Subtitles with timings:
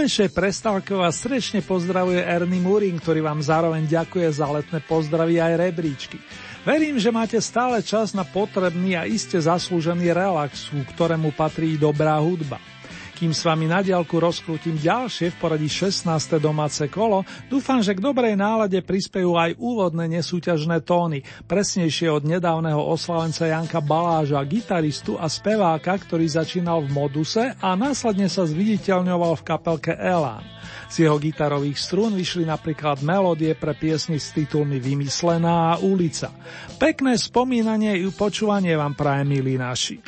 [0.00, 5.60] Menšej prestávke vás srdečne pozdravuje Ernie Murin, ktorý vám zároveň ďakuje za letné pozdravy aj
[5.60, 6.16] rebríčky.
[6.64, 12.16] Verím, že máte stále čas na potrebný a iste zaslúžený relax, ku ktorému patrí dobrá
[12.16, 12.56] hudba.
[13.20, 16.08] Kým s vami na diálku rozkrútim ďalšie v poradí 16.
[16.40, 17.20] domáce kolo,
[17.52, 23.84] dúfam, že k dobrej nálade prispejú aj úvodné nesúťažné tóny, presnejšie od nedávneho oslavenca Janka
[23.84, 30.40] Baláža, gitaristu a speváka, ktorý začínal v Moduse a následne sa zviditeľňoval v kapelke Elán.
[30.88, 36.32] Z jeho gitarových strún vyšli napríklad melódie pre piesni s titulmi Vymyslená Ulica.
[36.80, 40.00] Pekné spomínanie i počúvanie vám praje milí naši.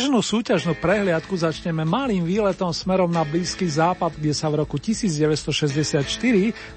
[0.00, 6.08] Dnešnú súťažnú prehliadku začneme malým výletom smerom na Blízky západ, kde sa v roku 1964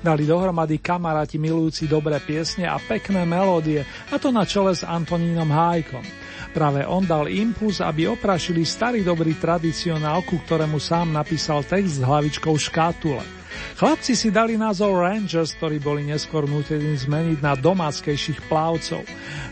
[0.04, 5.48] dali dohromady kamaráti milujúci dobré piesne a pekné melódie, a to na čele s Antonínom
[5.48, 6.04] Hájkom.
[6.52, 12.52] Práve on dal impuls, aby oprašili starý dobrý tradicionál, ktorému sám napísal text s hlavičkou
[12.60, 13.43] škátule.
[13.74, 19.04] Chlapci si dali názov Rangers, ktorí boli neskôr nutení zmeniť na domáckejších plavcov.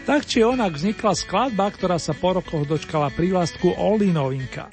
[0.06, 4.69] Tak či onak vznikla skladba, ktorá sa po rokoch dočkala prívlastku Oldy Novinka.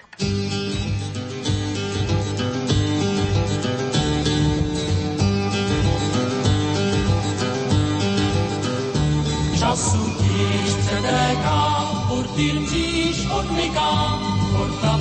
[9.59, 11.61] Času tíž předéká,
[12.09, 14.18] furt jim říš odmyká,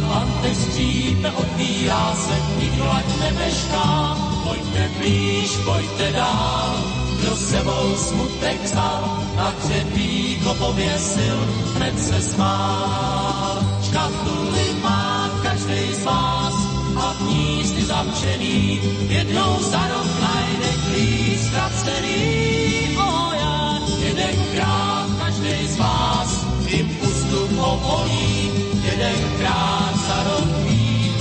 [0.07, 4.17] Pante skřípe, odbírá se, nikdo ať nemešká.
[4.43, 6.75] Pojďte blíž, pojďte dál,
[7.19, 13.59] kdo sebou smutek vzal, na křepíko pověsil, hned se smál.
[13.83, 16.53] Škatuly má každý z vás
[16.97, 22.97] a v ní jsi zamčený, jednou za rok najde klíč ztracený.
[22.97, 28.56] O já, jedenkrát každý z vás, tím pustu povolí,
[28.97, 30.49] jedenkrát za rok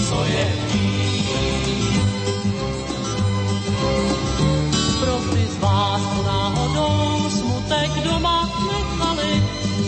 [0.08, 0.46] co je
[5.00, 9.42] Pro ty z vás, náhodou smutek doma nechali,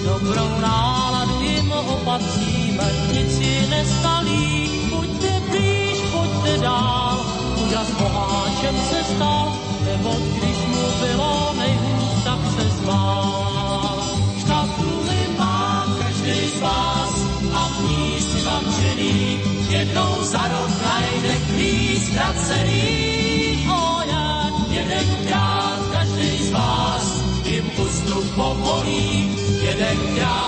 [0.05, 4.71] dobrou náladu jim opatříme, nic ji nestalí.
[4.91, 7.27] Pojďte blíž, pojďte dál,
[7.67, 9.53] úžas boháčem se stal,
[9.85, 13.99] nebo když mu bylo nejhůř, tak se zbál.
[14.41, 16.98] Škatuly má každý z vás,
[19.69, 23.67] jednou za rok najde klíč ztracený.
[23.71, 27.05] O jak jedenkrát každý z vás
[27.45, 29.31] jim ústup povolí,
[29.63, 30.48] jedenkrát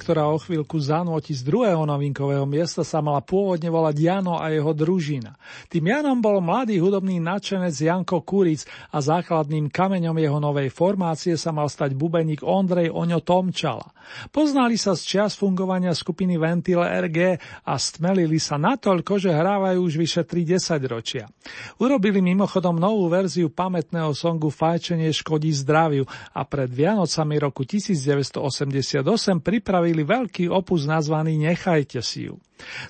[0.00, 4.72] ktorá o chvíľku zanúti z druhého novinkového miesta, sa mala pôvodne volať Jano a jeho
[4.72, 5.36] družina.
[5.68, 11.52] Tým Janom bol mladý hudobný nadšenec Janko Kuric a základným kameňom jeho novej formácie sa
[11.52, 13.92] mal stať bubeník Ondrej Oňo Tomčala.
[14.32, 17.18] Poznali sa z čias fungovania skupiny Ventile RG
[17.68, 21.28] a stmelili sa natoľko, že hrávajú už vyše 30 ročia.
[21.78, 29.04] Urobili mimochodom novú verziu pamätného songu Fajčenie škodí zdraviu a pred Vianocami roku 1988
[29.44, 32.38] pripravili veľký opus nazvaný Nechajte si ju.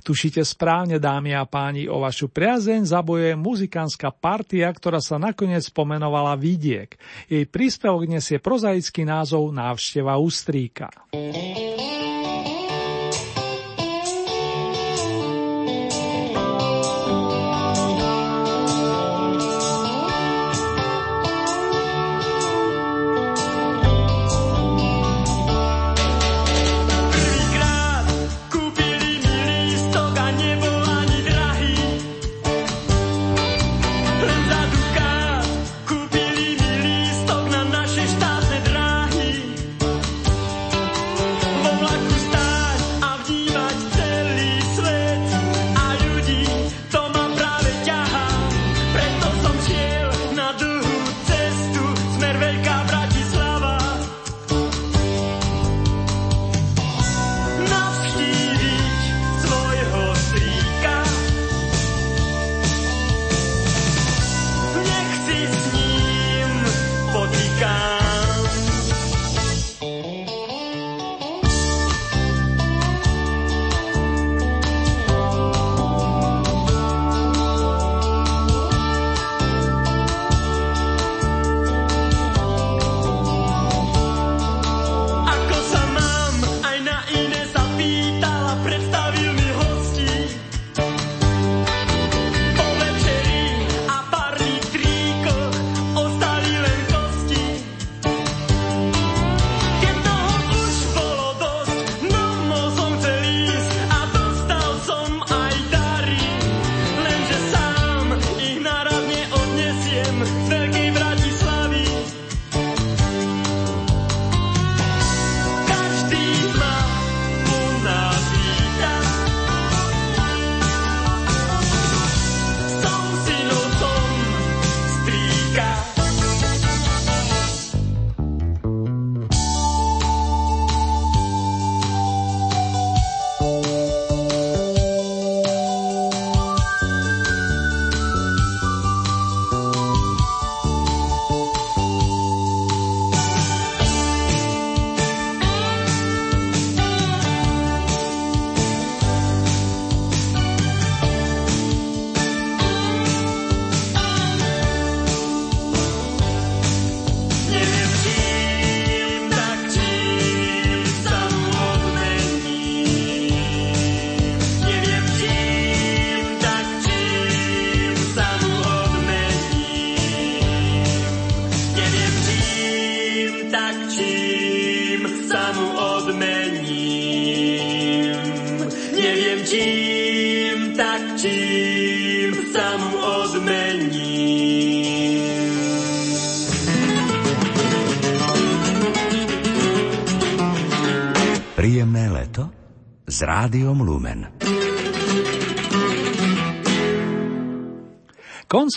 [0.02, 6.34] Tušite správne, dámy a páni, o vašu priazeň zabojuje muzikánska partia, ktorá sa nakoniec pomenovala
[6.34, 6.98] Vidiek.
[7.30, 10.90] Jej príspevok nesie prozaický názov Návšteva Ústríka.
[11.14, 11.69] Príjemné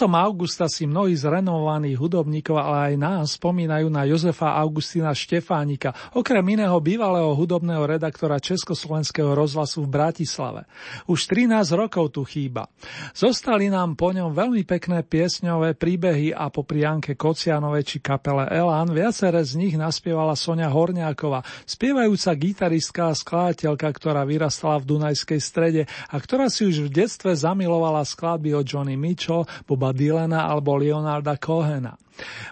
[0.03, 5.95] Koncom augusta si mnohí z renovovaných hudobníkov, ale aj nás spomínajú na Jozefa Augustina Štefánika,
[6.12, 10.67] okrem iného bývalého hudobného redaktora Československého rozhlasu v Bratislave.
[11.07, 12.67] Už 13 rokov tu chýba.
[13.15, 18.91] Zostali nám po ňom veľmi pekné piesňové príbehy a po prianke Kocianovej či kapele Elan
[18.91, 25.88] viaceré z nich naspievala Sonia Horňáková, spievajúca gitaristka a skladateľka, ktorá vyrastala v Dunajskej strede
[26.12, 31.38] a ktorá si už v detstve zamilovala skladby od Johnny Mitchell, Boba Dylana alebo Leonarda
[31.38, 31.95] Cohena.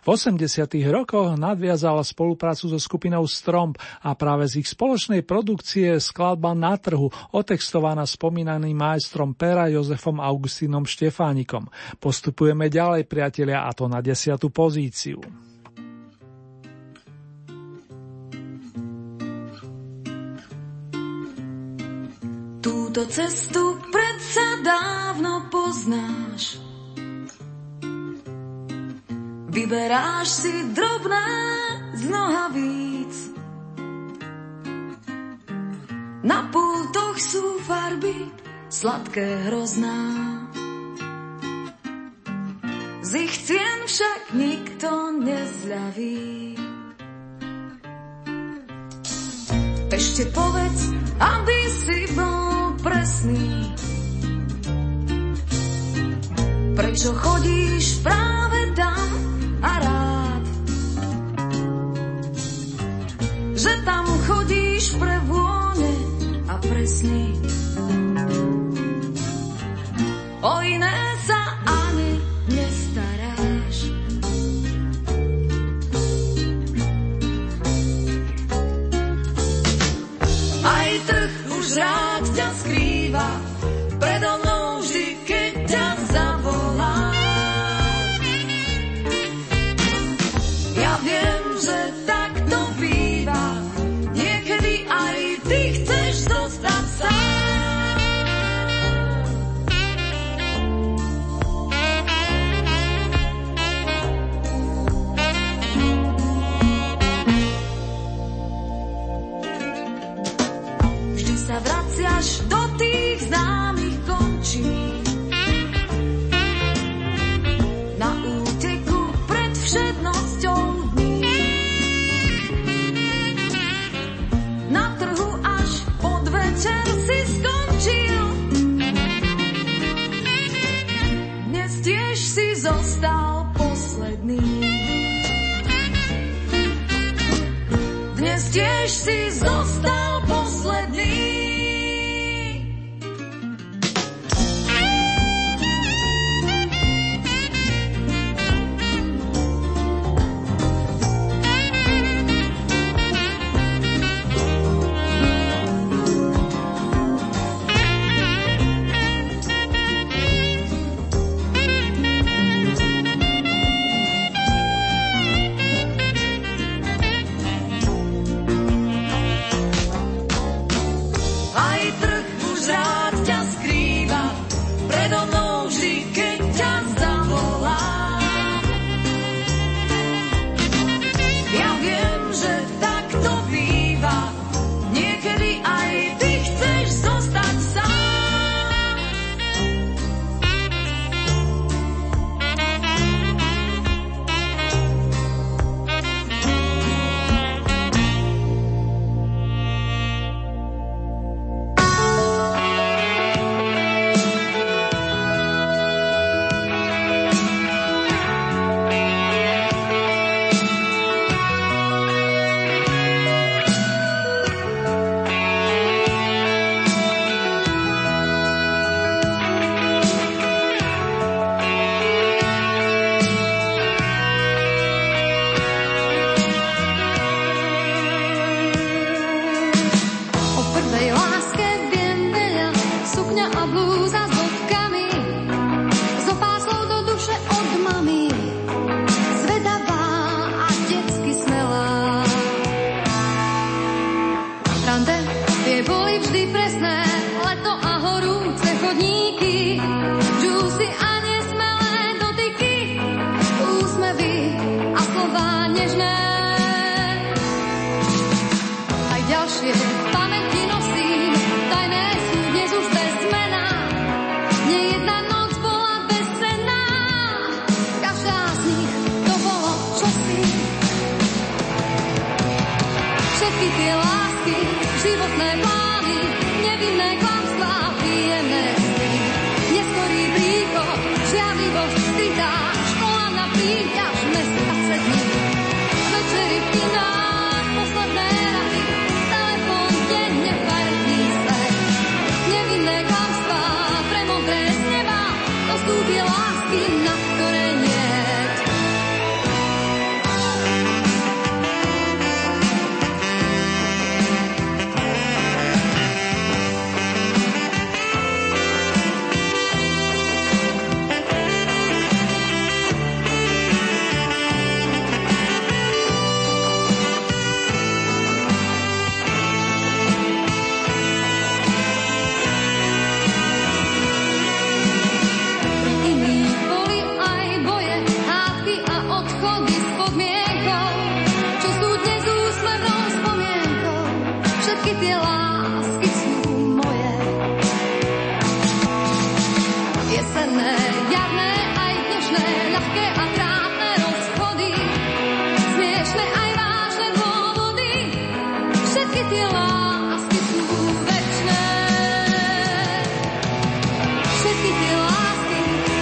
[0.02, 0.42] V 80.
[0.90, 6.74] rokoch nadviazala spoluprácu so skupinou Stromp a práve z ich spoločnej produkcie je skladba na
[6.82, 11.70] trhu, otextovaná spomínaným majstrom Pera Jozefom Augustínom Štefánikom.
[12.02, 15.22] Postupujeme ďalej, priatelia, a to na desiatu pozíciu.
[22.62, 26.61] Túto cestu predsa dávno poznáš
[29.52, 31.28] Vyberáš si drobné
[32.00, 33.16] z nohavíc.
[36.24, 38.32] Na pultoch sú farby
[38.72, 40.00] sladké hrozná.
[43.04, 46.56] Z ich cien však nikto nezľaví.
[49.92, 50.80] Ešte povedz,
[51.20, 53.52] aby si bol presný.
[56.72, 57.61] Prečo chodíš
[66.82, 67.51] a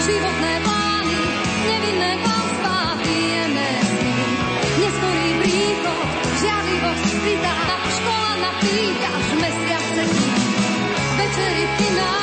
[0.09, 1.17] životné plány,
[1.69, 4.17] nevinné pásma pijeme sny.
[4.81, 6.05] Neskorý príchod,
[6.41, 7.05] žiarlivosť
[7.93, 10.33] škola napýta, až mesiace dní.
[11.19, 12.18] Večery v kinách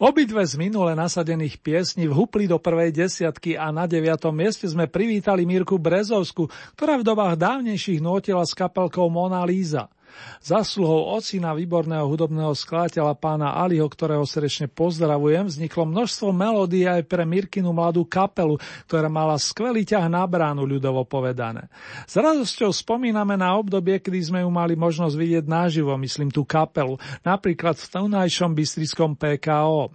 [0.00, 5.44] Obidve z minule nasadených piesní vhupli do prvej desiatky a na deviatom mieste sme privítali
[5.44, 9.92] Mirku Brezovsku, ktorá v dobách dávnejších notila s kapelkou Mona Lisa.
[10.40, 17.28] Zasluhou ocina výborného hudobného skladateľa pána Aliho, ktorého srdečne pozdravujem, vzniklo množstvo melódií aj pre
[17.28, 18.56] Mirkinu mladú kapelu,
[18.88, 21.68] ktorá mala skvelý ťah na bránu, ľudovo povedané.
[22.08, 26.96] S radosťou spomíname na obdobie, kedy sme ju mali možnosť vidieť naživo, myslím tú kapelu,
[27.20, 29.92] napríklad v tunajšom bystrickom PKO.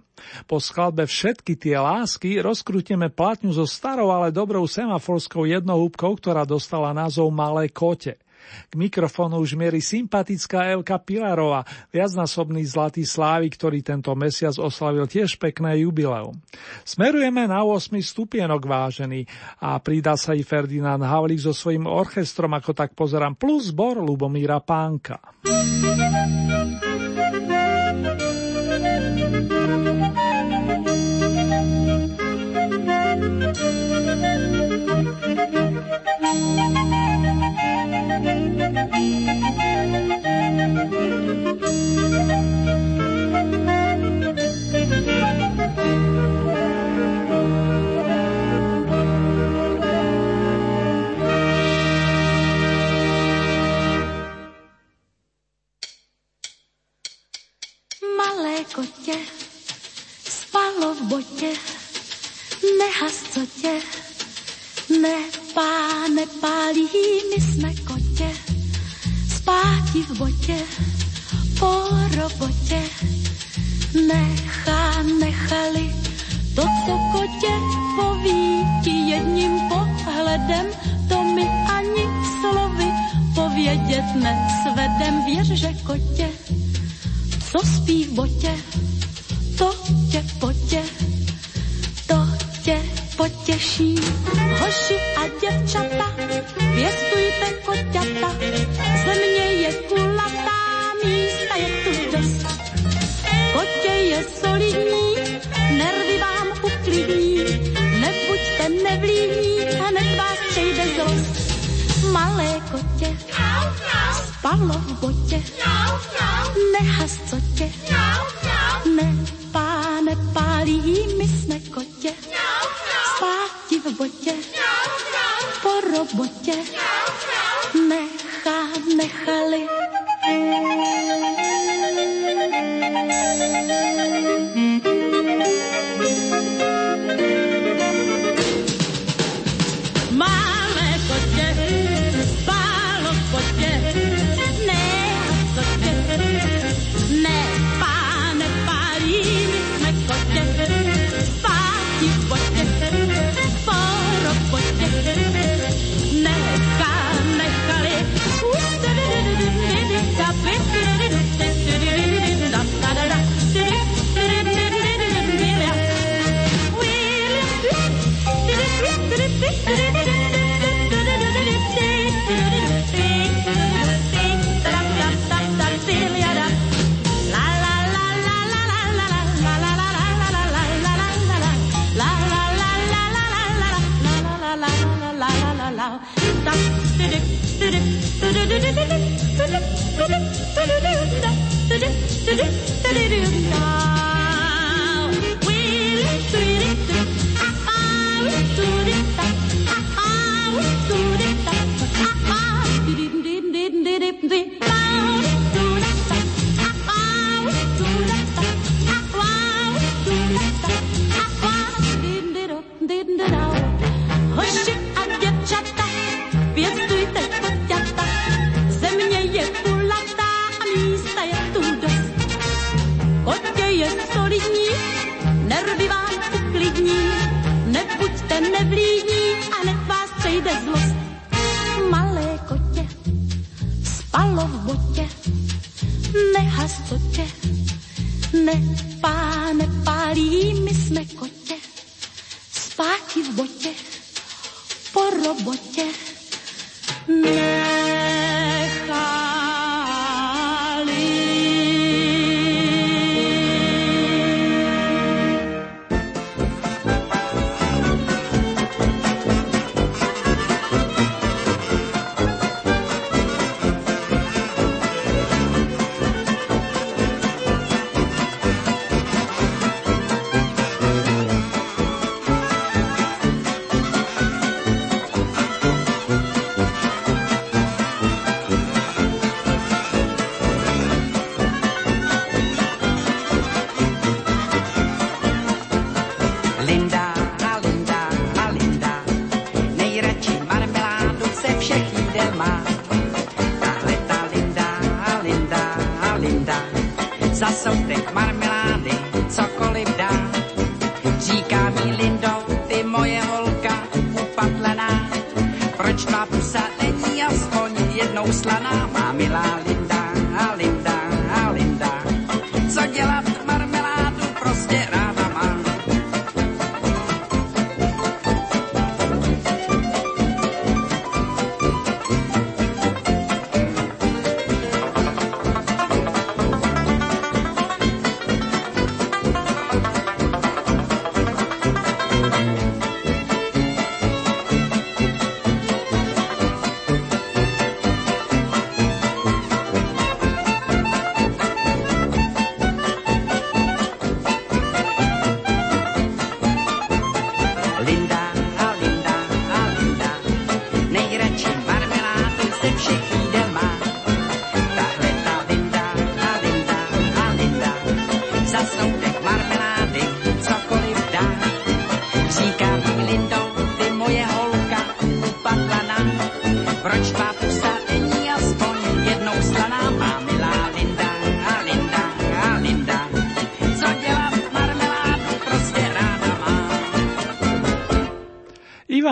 [0.48, 6.96] Po skladbe Všetky tie lásky rozkrútime platňu so starou, ale dobrou semaforskou jednohúbkou, ktorá dostala
[6.96, 8.16] názov Malé kote.
[8.68, 15.36] K mikrofónu už mierí sympatická Elka Pilarová, viacnásobný zlatý slávy, ktorý tento mesiac oslavil tiež
[15.36, 16.36] pekné jubileum.
[16.86, 19.26] Smerujeme na 8 stupienok vážený
[19.62, 24.62] a pridá sa i Ferdinand Havlík so svojím orchestrom, ako tak pozerám, plus zbor Lubomíra
[24.62, 25.18] Pánka.
[58.74, 59.18] Kotě,
[60.28, 61.52] spalo v botě,
[62.78, 63.80] nehas co tě,
[65.00, 66.88] nepá, nepálí,
[67.30, 68.36] my jsme kotě,
[69.36, 70.58] spáti v botě,
[71.58, 72.82] po robotě,
[74.06, 75.94] nechá, nechali,
[76.54, 77.52] to, co kotě
[78.00, 80.66] poví ti jedním pohledem,
[81.08, 82.04] to mi ani
[82.40, 82.92] slovy
[83.34, 86.28] povědět nesvedem, věř, že kotě,
[87.52, 88.54] co spí v botě,
[89.58, 89.74] to
[90.10, 90.82] tě potě,
[92.06, 92.26] to
[92.62, 92.82] tě
[93.16, 93.94] potěší.
[94.60, 96.16] Hoši a děvčata,
[96.74, 97.85] pěstujte koťata,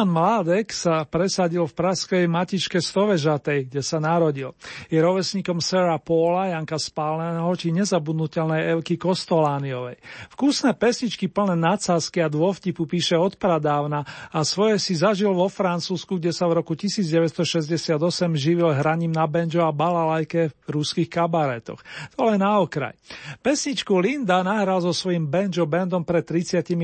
[0.05, 4.53] Ivan Mládek sa presadil v praskej matičke Stovežatej, kde sa narodil.
[4.93, 9.97] Je rovesníkom Sarah Paula, Janka Spáleného či nezabudnutelnej Evky Kostolániovej.
[10.45, 16.21] Vkusné pesničky plné nadsázky a dôvtipu píše od pradávna a svoje si zažil vo Francúzsku,
[16.21, 17.97] kde sa v roku 1968
[18.37, 21.81] živil hraním na banjo a balalajke v ruských kabaretoch.
[22.21, 22.93] To len na okraj.
[23.41, 26.77] Pesničku Linda nahral so svojím banjo bandom pred 38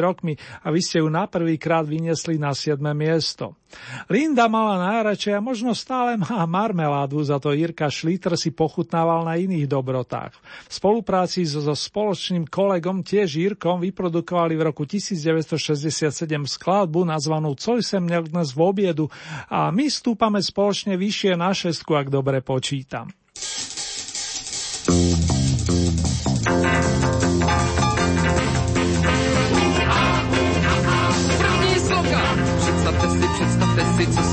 [0.00, 2.80] rokmi a vy ste ju na prvý krát vyniesli na 7.
[2.96, 3.52] miesto.
[4.06, 9.34] Linda mala najradšej a možno stále má marmeládu, za to Jirka Šlítr si pochutnával na
[9.40, 10.32] iných dobrotách.
[10.68, 18.04] V spolupráci so, spoločným kolegom tiež Jirkom vyprodukovali v roku 1967 skladbu nazvanú Co sem
[18.04, 19.06] dnes v obiedu
[19.48, 23.10] a my stúpame spoločne vyššie na šestku, ak dobre počítam.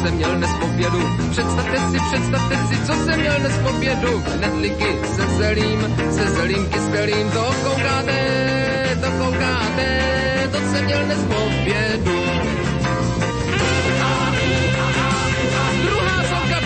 [0.02, 1.00] Jsem měl dnes v.
[1.32, 4.24] Představte si, představte si, co jsem měl dnes v obědu.
[5.16, 7.30] Se zelím, se zelím kyselým.
[7.32, 8.18] To koukáte,
[9.02, 9.88] to koukáte,
[10.52, 12.22] to jsem měl dnes v obědu.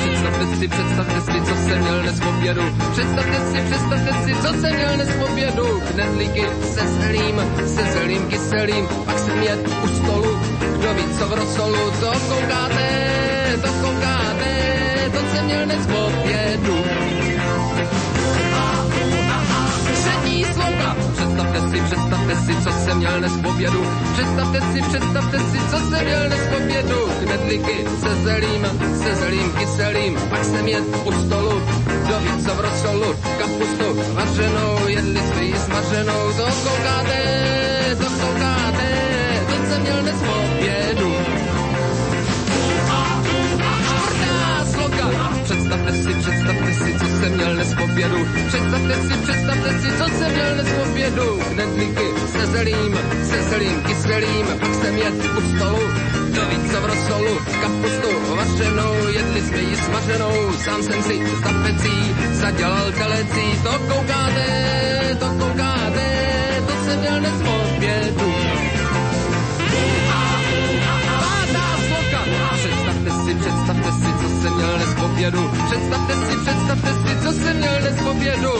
[0.05, 2.61] Představte si, představte si, co jsem měl dnes v obědu.
[2.91, 5.81] Představte si, představte si, co jsem měl dnes v obědu.
[5.93, 8.87] Knedlíky se zelím, se zelím kyselým.
[9.05, 10.39] Pak jsem jet u stolu,
[10.77, 11.91] kdo ví, co v rosolu.
[11.99, 13.24] To koukáte,
[13.61, 15.85] to jsem měl dnes.
[21.15, 23.85] Představte si, představte si, co jsem měl dnes v obědu.
[24.13, 26.99] Představte si, představte si, co jsem měl dnes v obědu.
[27.23, 28.67] Knedlíky se zelím,
[29.03, 31.61] se zelím kyselým, pak jsem jet u stolu,
[32.09, 37.21] do víc v rosolu, kapustu vařenou, jedli jsme ji smaženou, to koukáte,
[37.97, 38.89] to koukáte,
[39.47, 41.14] to jsem měl dnes v obědu.
[45.65, 48.17] Představte si, představte si, co jsem měl dnes obědu.
[48.47, 51.39] Představte si, představte si, co jsem měl dnes obědu.
[51.53, 52.99] Knedlíky se zelím,
[53.29, 55.79] se zelím kyselým, pak jsem jet u stolu.
[56.35, 60.53] Do více v rosolu, kapustu vařenou, jedli jsme ji smaženou.
[60.65, 63.45] Sám jsem si za pecí zadělal telecí.
[63.63, 64.47] To koukáte,
[65.19, 66.07] to koukáte,
[66.67, 68.33] to jsem měl dnes obědu.
[71.19, 71.65] Pátá
[72.53, 74.14] představte si, představte si,
[74.65, 75.49] měl dnes v.
[75.65, 78.53] Představte si, představte si, co jsem měl dnes v obědu.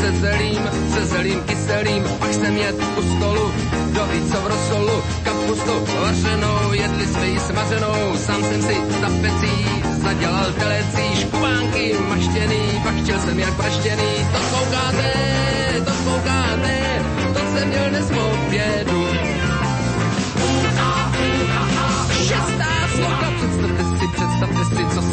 [0.00, 0.62] Se zelím,
[0.94, 3.52] se zelím kyselým, pak jsem jet u stolu,
[3.94, 9.82] do více v rosolu, kapustu vařenou, jedli jsme ji smaženou, sám jsem si za pecí
[10.02, 15.12] zadělal telecí, škubánky maštěný, pak chtěl jsem jak praštěný, to koukáte,
[15.84, 19.29] to koukáte, to jsem měl dnes v.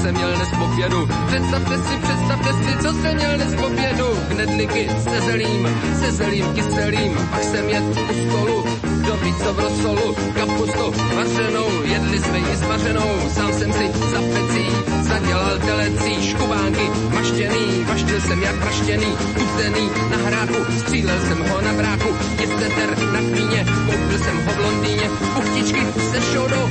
[0.07, 1.07] co jsem měl dnes obědu.
[1.27, 4.05] Představte si, představte si, co jsem měl dnes obědu.
[4.29, 5.67] Knedlíky se zelím,
[5.99, 8.63] se zelím kyselým, pak jsem jet u stolu,
[9.05, 14.67] do víco v rosolu, kapustu vařenou, jedli jsme ji smaženou, sám jsem si za pecí
[15.01, 16.89] zadělal telecí, škubánky.
[17.13, 19.07] Maštěný, vaštil jsem jak praštěný,
[19.43, 24.51] utený na hráku, střílel jsem ho na bráku, je ter na kvíně, koupil jsem ho
[24.51, 26.69] v Londýně, uchtičky se šodou,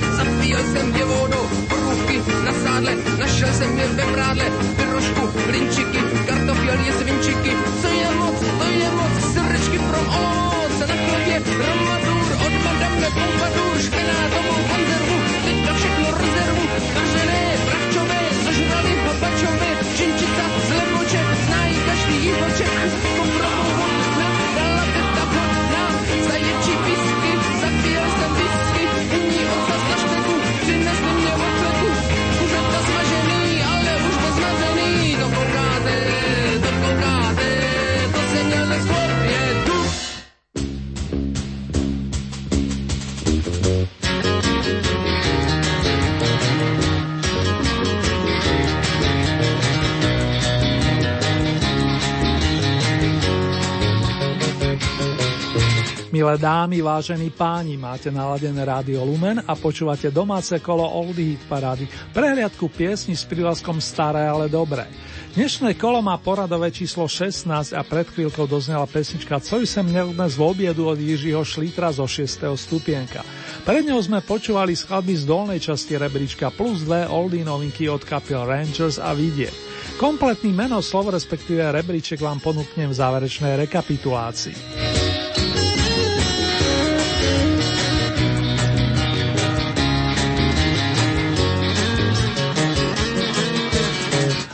[56.27, 61.87] Milé dámy, vážení páni, máte naladené rádio Lumen a počúvate domáce kolo Oldie Hit Parády,
[62.11, 64.91] prehliadku piesni s prívlaskom Staré, ale dobré.
[65.39, 70.43] Dnešné kolo má poradové číslo 16 a pred chvíľkou doznela pesnička Co sem dnes v
[70.43, 72.43] obiedu od Jiřího Šlítra zo 6.
[72.59, 73.23] stupienka.
[73.63, 78.43] Pred ňou sme počúvali skladby z dolnej časti rebríčka plus dve oldie novinky od kapiel
[78.43, 79.55] Rangers a Vidiek.
[79.95, 84.96] Kompletný meno slov respektíve rebríček vám ponúknem v záverečnej rekapitulácii.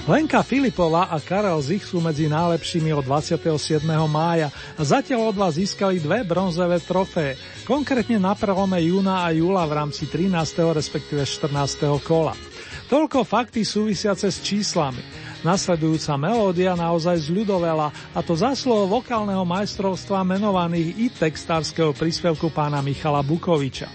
[0.02, 3.86] Lenka Filipová a Karel Zich sú medzi najlepšími od 27.
[4.10, 9.62] mája a zatiaľ od vás získali dve bronzové trofé, konkrétne na prelome júna a júla
[9.62, 10.74] v rámci 13.
[10.74, 11.86] respektíve 14.
[12.02, 12.34] kola.
[12.90, 15.06] Toľko fakty súvisiace s číslami.
[15.46, 23.22] Nasledujúca melódia naozaj zľudovela a to zasluho vokálneho majstrovstva menovaných i textárskeho príspevku pána Michala
[23.22, 23.86] Bukoviča.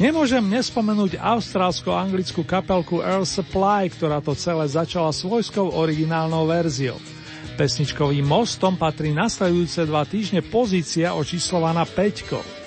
[0.00, 6.96] Nemôžem nespomenúť austrálsko-anglickú kapelku Earl Supply, ktorá to celé začala svojskou originálnou verziou.
[7.60, 12.59] Pesničkovým mostom patrí nasledujúce dva týždne pozícia očíslovaná 5.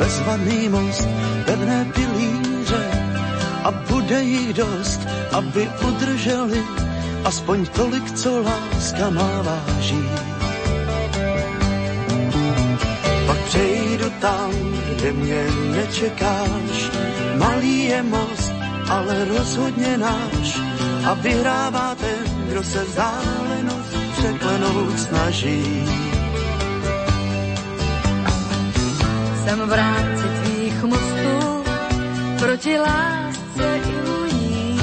[0.00, 1.08] bezvaný most,
[1.44, 2.84] pevné pilíře
[3.64, 5.00] a bude jich dost,
[5.32, 6.64] aby udrželi
[7.24, 10.04] aspoň tolik, co láska má váží.
[13.26, 14.50] Pak přejdu tam,
[14.96, 15.42] kde mě
[15.76, 16.76] nečekáš,
[17.36, 18.52] malý je most,
[18.88, 20.48] ale rozhodně náš
[21.04, 25.84] a vyhrává ten, kdo se vzdálenost překlenout snaží.
[29.50, 31.64] Jsem v rámci tvých mostů
[32.38, 34.78] proti lásce iluní.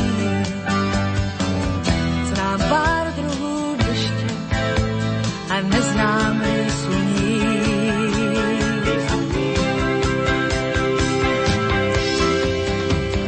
[2.23, 4.27] Znám pár druhů deště
[5.49, 6.41] a neznám
[6.83, 7.51] sluní.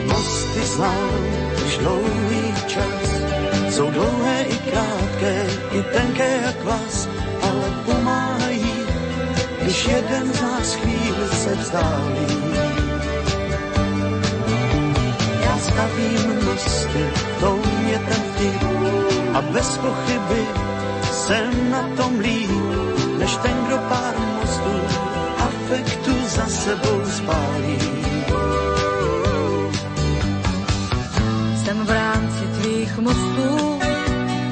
[0.08, 1.20] Mosty znám
[1.66, 3.22] už dlouhý čas,
[3.70, 7.10] jsou dlouhé i krátké, i tenké jak vás,
[7.42, 8.74] ale pomáhají,
[9.62, 10.99] když jeden z nás chvíli
[11.50, 12.28] se vzdálí.
[15.44, 17.06] Já stavím mosty,
[17.40, 18.64] to mě ten vtip
[19.34, 20.48] a bez pochyby
[21.12, 22.50] jsem na tom líp,
[23.18, 24.76] než ten, kdo pár mostů
[25.38, 27.78] afektu za sebou spálí.
[31.64, 33.80] Jsem v rámci tvých mostů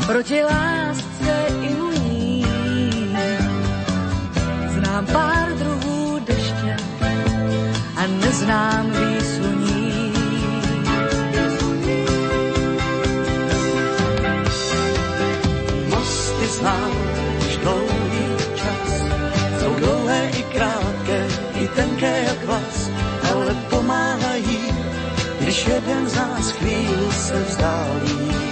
[0.07, 2.45] proti lásce i uní.
[4.67, 5.36] Znám pár
[8.07, 10.11] ten neznám výsluní.
[15.89, 16.91] Mosty znám
[17.47, 19.03] už dlouhý čas,
[19.59, 22.89] jsou dlouhé i krátké, i tenké jak vlas,
[23.33, 24.59] ale pomáhají,
[25.39, 28.46] když jeden z nás chvíli se vzdálí.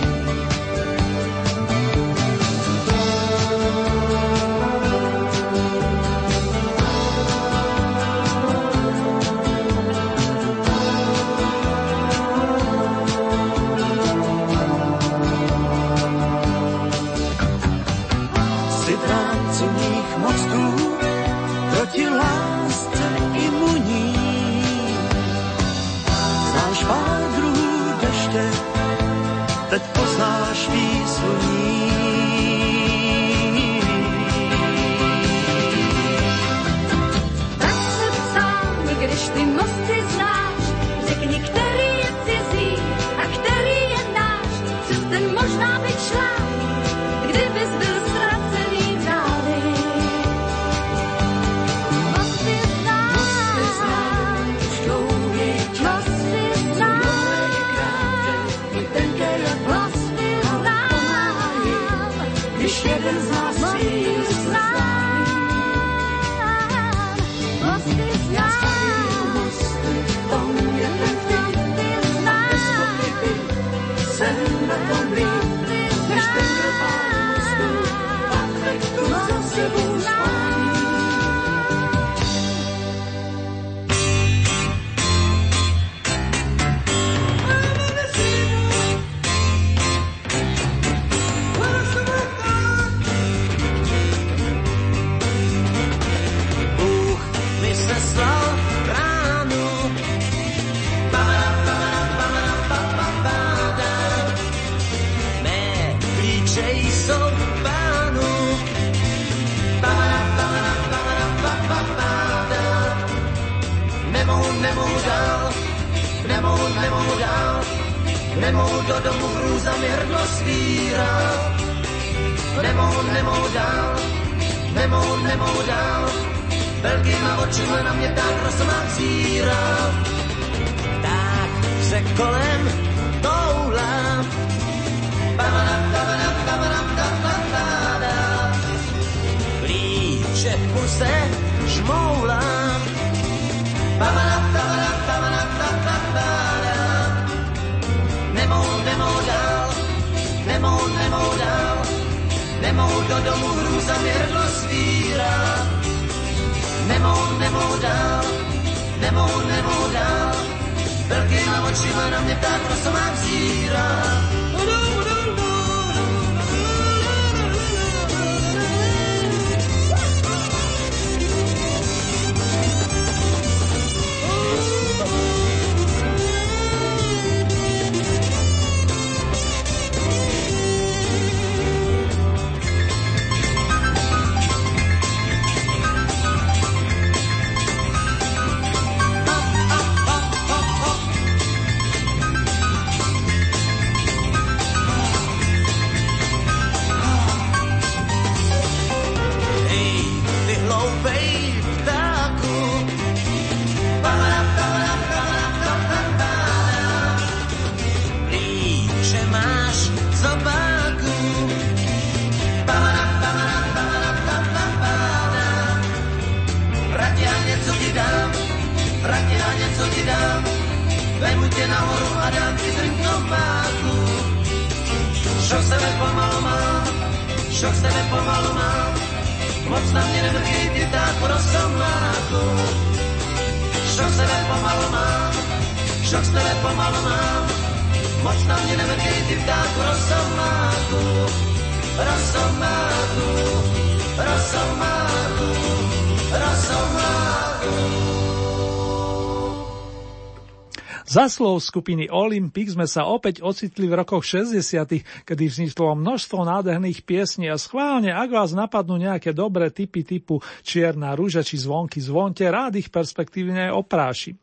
[251.15, 257.07] Za slov skupiny Olympic sme sa opäť ocitli v rokoch 60., kedy vzniklo množstvo nádherných
[257.07, 262.43] piesní a schválne, ak vás napadnú nejaké dobré typy typu Čierna rúža či Zvonky zvonte,
[262.43, 264.35] rád ich perspektívne opráši.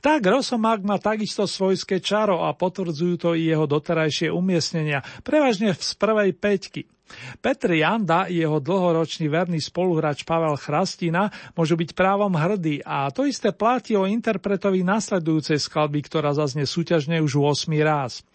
[0.00, 5.90] Pták Rosomák má takisto svojské čaro a potvrdzujú to i jeho doterajšie umiestnenia, prevažne z
[6.00, 6.95] prvej peťky.
[7.38, 13.24] Petr Janda i jeho dlhoročný verný spoluhráč Pavel Chrastina môžu byť právom hrdí a to
[13.24, 18.26] isté platí o interpretovi nasledujúcej skladby, ktorá zazne súťažne už 8 raz.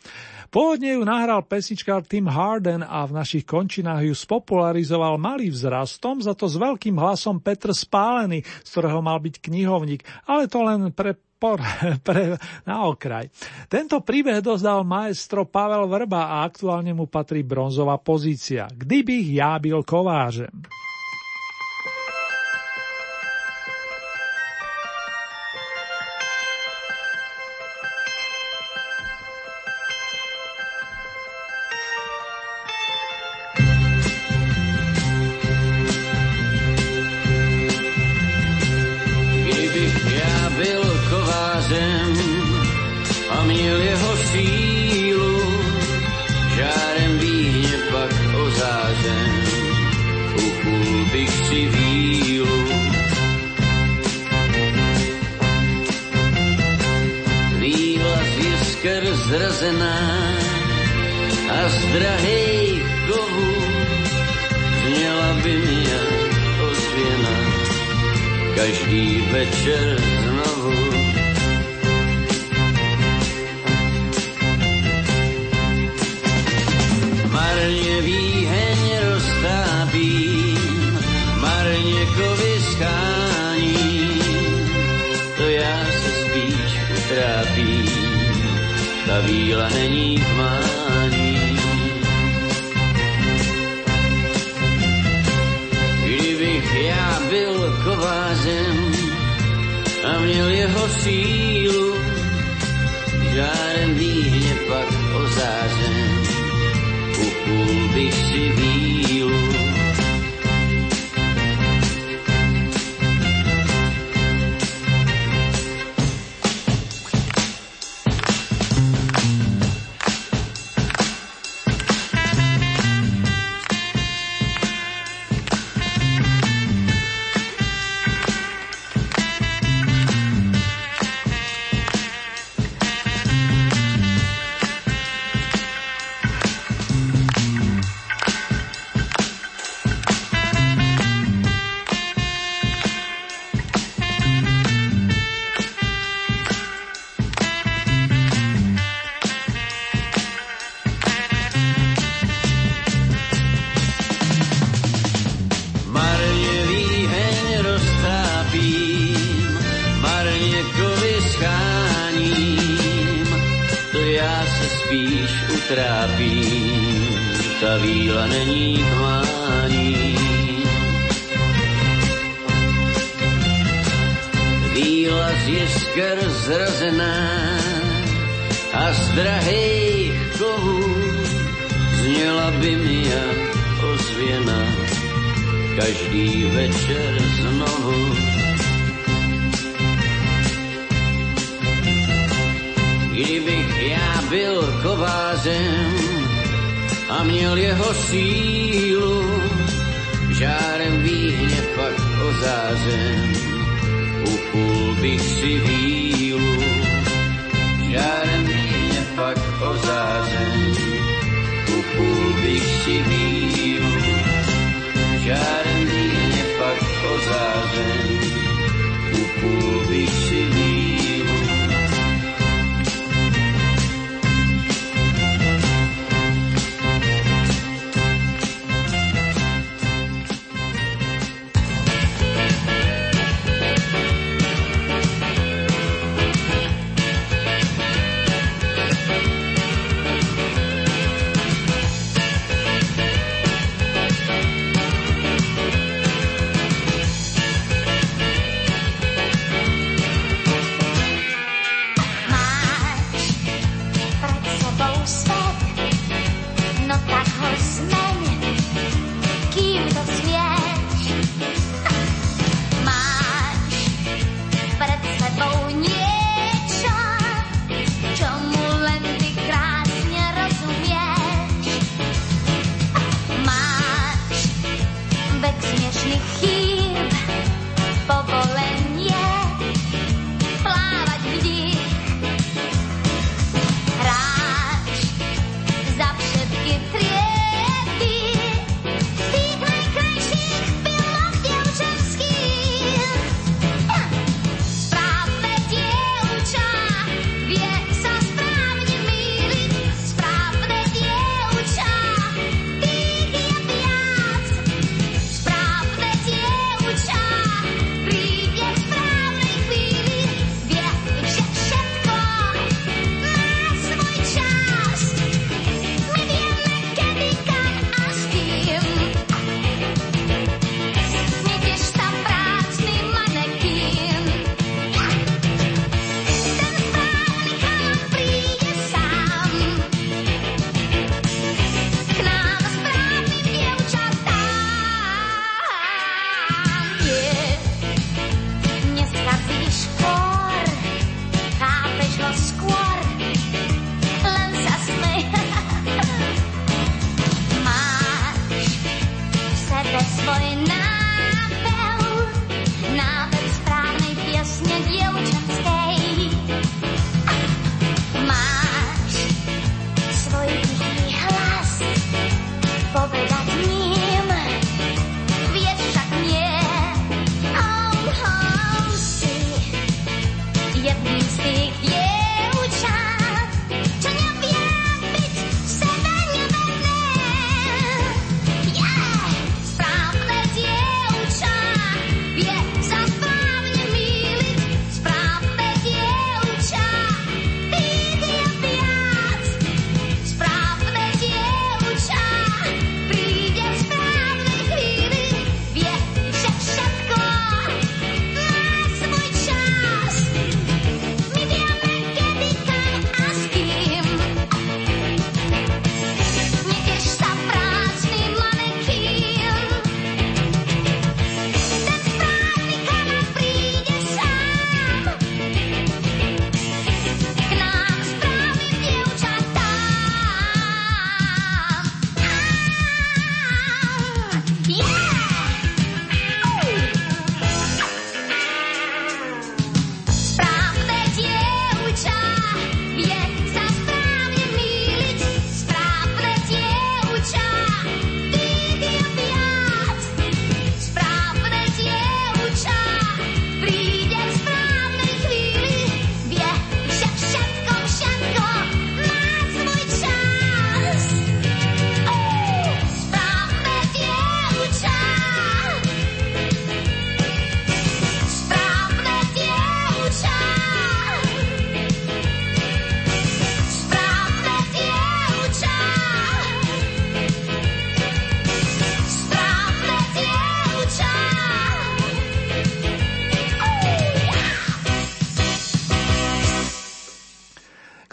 [0.52, 6.36] Pôvodne ju nahral pesničkár Tim Harden a v našich končinách ju spopularizoval malý vzrastom, za
[6.36, 11.16] to s veľkým hlasom Petr Spálený, z ktorého mal byť knihovník, ale to len pre
[11.42, 11.58] por,
[12.06, 12.38] pre,
[12.70, 13.26] na okraj.
[13.66, 18.70] Tento príbeh dozdal maestro Pavel Vrba a aktuálne mu patrí bronzová pozícia.
[18.70, 20.54] Kdybych ja byl kovážem.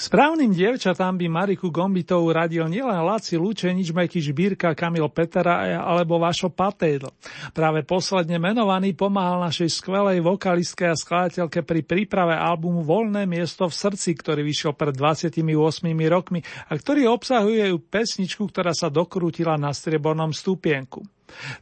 [0.09, 6.49] Správnym dievčatám by Mariku Gombitovú radil nielen Laci Lučenič, Meky Žbírka, Kamil Petera alebo Vašo
[6.49, 7.13] Patédl.
[7.53, 13.77] Práve posledne menovaný pomáhal našej skvelej vokalistke a skladateľke pri príprave albumu Voľné miesto v
[13.77, 15.45] srdci, ktorý vyšiel pred 28
[16.09, 21.05] rokmi a ktorý obsahuje pesničku, ktorá sa dokrútila na striebornom stupienku.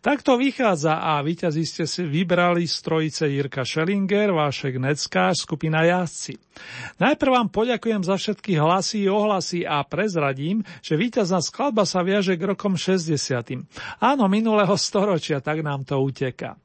[0.00, 6.38] Takto vychádza a víťazí ste si vybrali z trojice Jirka Schellinger, Vášek Necká, skupina Jazdci.
[7.02, 12.38] Najprv vám poďakujem za všetky hlasy i ohlasy a prezradím, že víťazná skladba sa viaže
[12.38, 13.18] k rokom 60.
[14.00, 16.56] Áno, minulého storočia, tak nám to uteká.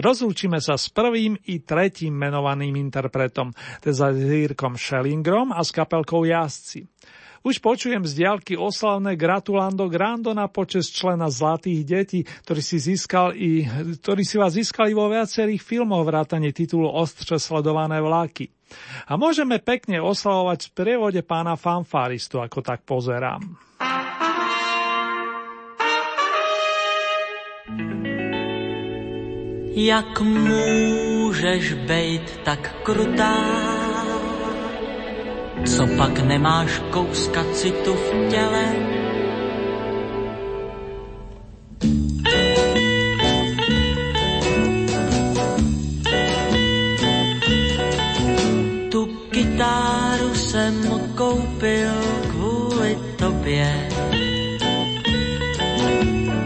[0.00, 3.52] Rozlúčime sa s prvým i tretím menovaným interpretom,
[3.84, 6.88] teda s Jirkom Schellingrom a s kapelkou Jazdci.
[7.44, 13.36] Už počujem z diálky oslavné gratulando grando na počas člena Zlatých detí, ktorý si, získal
[13.36, 13.68] i,
[14.00, 18.48] ktorý si vás získali vo viacerých filmoch vrátane titulu Ostře sledované vláky.
[19.12, 23.44] A môžeme pekne oslavovať v prievode pána fanfáristu, ako tak pozerám.
[29.76, 33.83] Jak môžeš bejt tak krutá?
[35.64, 38.66] Co pak nemáš kouska citu v těle?
[48.92, 50.74] Tu kytáru jsem
[51.14, 51.94] koupil
[52.30, 53.88] kvůli tobě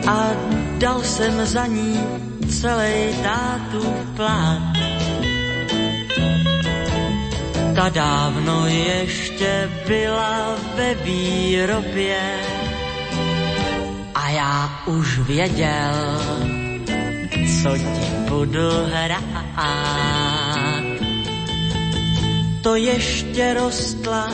[0.06, 0.30] a
[0.78, 2.00] dal jsem za ní
[2.48, 3.82] celý tátu
[4.16, 4.77] plát
[7.78, 12.18] ta dávno ještě byla ve výrobě
[14.14, 15.94] a já už věděl,
[17.62, 19.22] co ti budu hrát.
[22.62, 24.28] To ještě rostla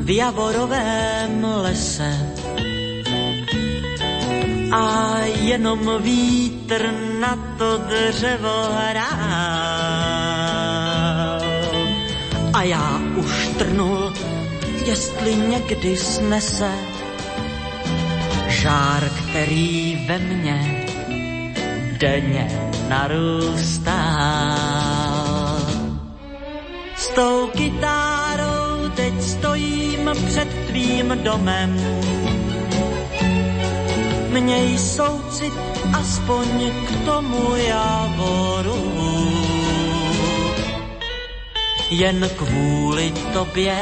[0.00, 2.12] v javorovém lese
[4.72, 9.75] a jenom vítr na to dřevo hrál a
[12.68, 14.12] já už trnul,
[14.86, 16.72] jestli někdy snese
[18.48, 20.86] žár, který ve mně
[22.00, 23.96] denně narůstá.
[26.96, 31.80] S tou kytárou teď stojím před tvým domem.
[34.28, 35.52] Měj soucit
[35.92, 38.15] aspoň k tomu javoru
[41.90, 43.76] jen kvůli tobě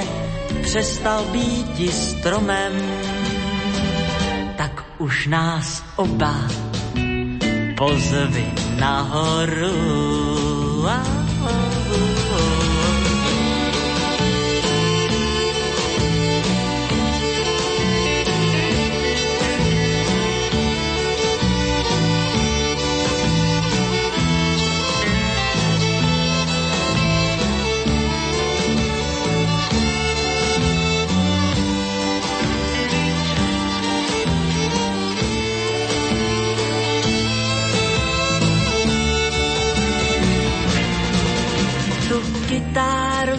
[0.63, 2.73] přestal být stromem,
[4.57, 6.35] tak už nás oba
[7.77, 9.75] pozvi nahoru.
[10.89, 11.24] Ah.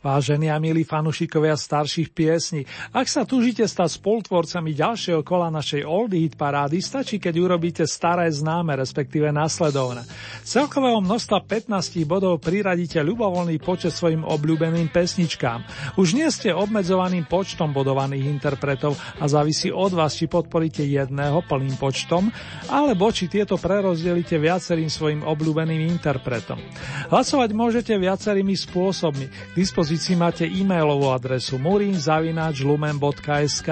[0.00, 6.16] Vážení a milí fanušikovia starších piesní, ak sa túžite stať spolutvorcami ďalšieho kola našej Old
[6.16, 10.08] Hit parády, stačí, keď urobíte staré známe, respektíve následovné.
[10.40, 15.68] Celkového množstva 15 bodov priradíte ľubovoľný počet svojim obľúbeným pesničkám.
[16.00, 21.76] Už nie ste obmedzovaným počtom bodovaných interpretov a závisí od vás, či podporíte jedného plným
[21.76, 22.32] počtom,
[22.72, 26.56] alebo či tieto prerozdelíte viacerým svojim obľúbeným interpretom.
[27.12, 29.28] Hlasovať môžete viacerými spôsobmi.
[29.28, 29.56] K
[29.90, 33.68] dispozícii máte e-mailovú adresu murinzavinačlumen.sk.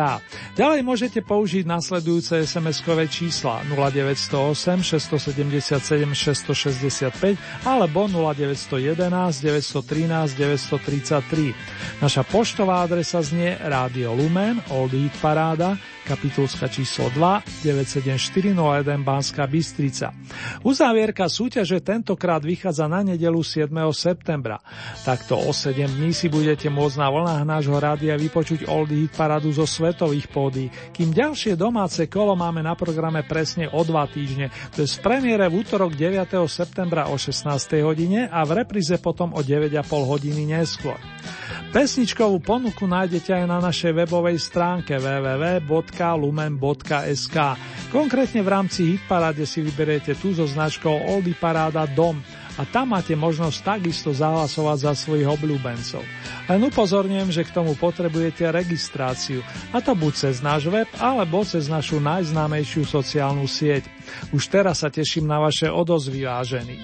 [0.58, 11.54] Ďalej môžete použiť nasledujúce SMS-kové čísla 0908 677 665 alebo 0911 913 933.
[12.02, 15.78] Naša poštová adresa znie Radio Lumen, Old Paráda,
[16.08, 20.16] kapitulska číslo 2, 97401 Banská Bystrica.
[20.64, 23.68] Uzávierka súťaže tentokrát vychádza na nedelu 7.
[23.92, 24.56] septembra.
[25.04, 29.52] Takto o 7 dní si budete môcť na vlnách nášho rádia vypočuť Old Hit paradu
[29.52, 34.80] zo svetových pódy, kým ďalšie domáce kolo máme na programe presne o dva týždne, to
[34.80, 36.40] je z premiére v útorok 9.
[36.48, 37.52] septembra o 16.
[37.84, 40.96] hodine a v repríze potom o 9,5 hodiny neskôr.
[41.68, 45.76] Pesničkovú ponuku nájdete aj na našej webovej stránke www.lumen.sk.
[47.92, 52.24] Konkrétne v rámci Hitparade si vyberiete tú so značkou Oldy Paráda Dom
[52.58, 56.02] a tam máte možnosť takisto zahlasovať za svojich obľúbencov.
[56.50, 61.70] Len upozorňujem, že k tomu potrebujete registráciu, a to buď cez náš web, alebo cez
[61.70, 63.86] našu najznámejšiu sociálnu sieť.
[64.34, 66.82] Už teraz sa teším na vaše odozvy vážení.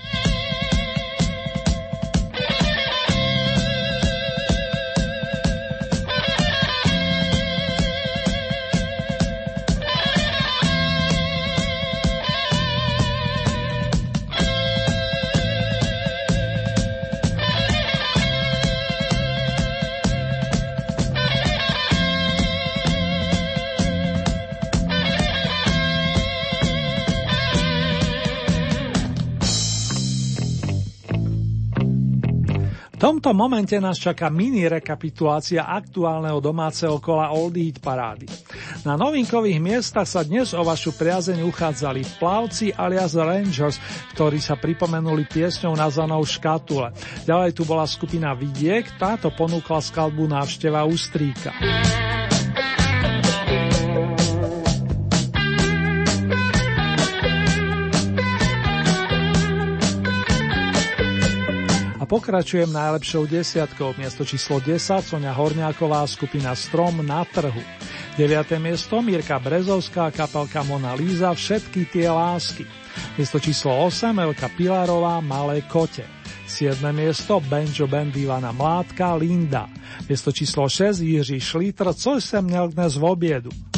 [33.05, 38.25] Tomto momente nás čaká mini rekapitulácia aktuálneho domáceho kola Old Hit parády.
[38.81, 43.77] Na novinkových miestach sa dnes o vašu priazeň uchádzali plavci alias Rangers,
[44.17, 46.97] ktorí sa pripomenuli piesňou nazvanou Škatule.
[47.29, 51.53] Ďalej tu bola skupina Vidiek, táto ponúkla skladbu Návšteva Ustríka.
[62.15, 63.99] Pokračujem najlepšou desiatkou.
[63.99, 67.59] Miesto číslo 10 Sonia Horňáková skupina Strom na trhu.
[68.15, 68.55] 9.
[68.63, 72.71] miesto Mirka Brezovská kapelka Mona Líza Všetky tie lásky.
[73.19, 76.07] Miesto číslo 8 Elka Pilarová Malé kote.
[76.47, 76.79] 7.
[76.95, 79.67] miesto Benjo Band Ivana Mládka Linda.
[80.07, 83.74] Miesto číslo 6 Jiří Šlítr Co som měl dnes v obiedu.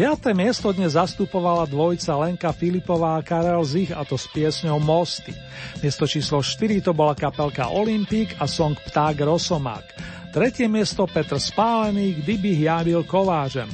[0.00, 0.32] 5.
[0.32, 5.36] miesto dnes zastupovala dvojica Lenka Filipová a Karel Zich a to s piesňou Mosty.
[5.84, 9.84] Miesto číslo 4 to bola kapelka Olympik a song Pták Rosomák.
[10.32, 13.68] Tretie miesto Petr Spálený, kdyby ja byl kovážem.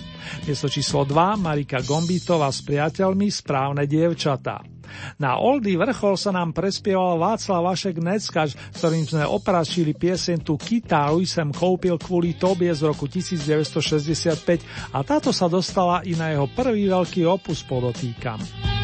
[0.51, 4.67] Miesto číslo 2 Marika Gombitová s priateľmi Správne dievčatá.
[5.21, 11.27] Na Oldy vrchol sa nám prespieval Václav Vašek Neckač, ktorým sme opračili piesen tu Kitáru
[11.27, 16.89] sem koupil kvôli tobie z roku 1965 a táto sa dostala i na jeho prvý
[16.89, 18.76] veľký opus podotýkam.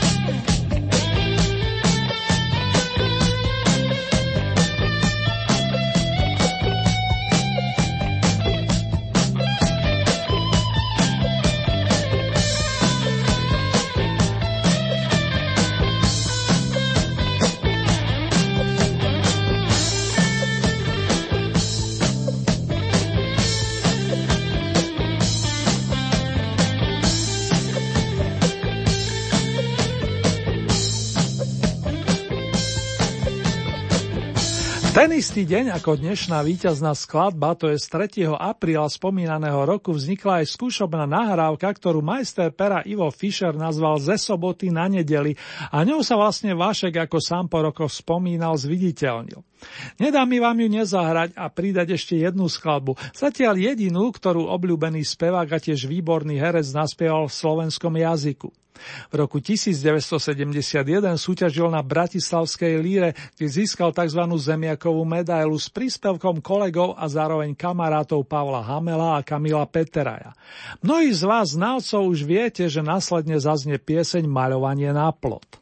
[35.33, 37.89] Istý deň ako dnešná víťazná skladba, to je z
[38.21, 38.37] 3.
[38.37, 44.69] apríla spomínaného roku, vznikla aj skúšobná nahrávka, ktorú majster pera Ivo Fischer nazval Ze soboty
[44.69, 45.33] na nedeli
[45.73, 49.41] a ňou sa vlastne Vašek, ako sám po rokoch spomínal, zviditeľnil.
[49.97, 55.49] Nedá mi vám ju nezahrať a pridať ešte jednu skladbu, zatiaľ jedinú, ktorú obľúbený spevák
[55.49, 58.53] a tiež výborný herec naspieval v slovenskom jazyku.
[59.13, 60.83] V roku 1971
[61.17, 64.23] súťažil na Bratislavskej líre, kde získal tzv.
[64.27, 70.35] zemiakovú medailu s príspevkom kolegov a zároveň kamarátov Pavla Hamela a Kamila Peteraja.
[70.83, 75.62] Mnohí z vás znalcov už viete, že následne zaznie pieseň Maľovanie na plot.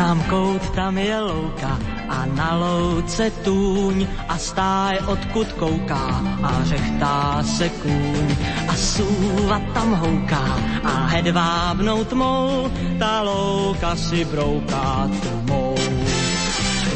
[0.00, 1.76] Znám kout, tam je louka
[2.08, 8.36] a na louce tůň a stáj odkud kouká a řechtá se kůň
[8.68, 15.76] a súva tam houká a hedvábnou tmou ta louka si brouká tmou.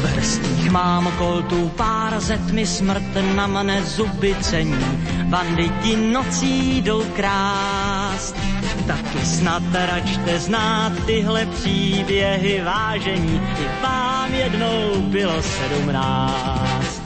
[0.01, 4.85] V hrstích mám koltu pár zetmi smrt na mne zuby cení,
[5.29, 8.54] banditi nocí jdou krást
[8.87, 17.04] taky snad račte znát tyhle příběhy vážení, i vám jednou bylo sedmnáct.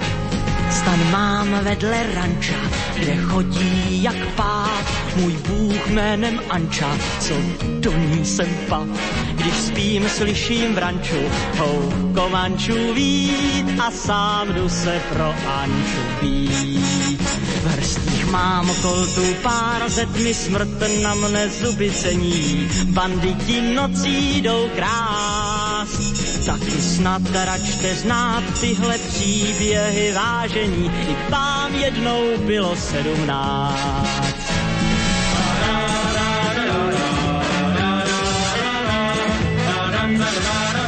[0.80, 2.56] Stan mám vedle ranča,
[2.96, 7.34] kde chodí jak pát, můj bůh jménem Anča, co
[7.80, 8.88] do ní jsem pat.
[9.34, 11.22] Když spím, slyším v ranču,
[11.58, 17.22] hou komančů vít a sám jdu se pro Anču být.
[17.64, 25.90] V hrstích mám koltu pár zetmi smrt na mne zuby cení, banditi nocí jdou krás.
[26.46, 34.50] Taky snad račte znát tyhle příběhy vážení, i vám jednou bylo sedmnáct.
[40.10, 40.79] tam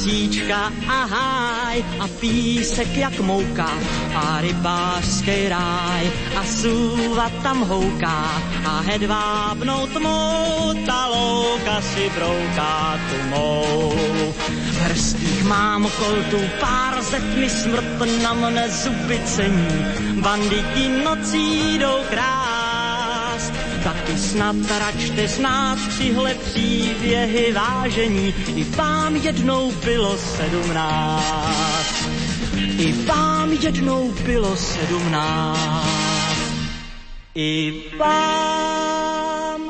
[0.00, 3.70] a říčka a háj a písek jak mouka
[4.14, 13.92] a rybářský ráj a súva tam houká a hedvábnou tmou ta louka si brouká tmou.
[14.48, 19.84] V hrstích mám koltu pár zetmi smrt na mne zuby cení,
[20.20, 22.49] banditi nocí jdou krát
[24.20, 28.34] snad račte znát tyhle příběhy vážení.
[28.56, 32.04] I vám jednou bylo sedmnáct.
[32.78, 36.40] I vám jednou bylo sedmnáct.
[37.34, 39.60] I vám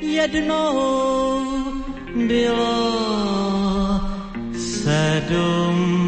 [0.00, 1.44] jednou
[2.26, 2.90] bylo
[4.52, 6.03] sedmnáct.